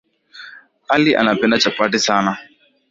[0.87, 2.37] Ali anapenda chapati sana.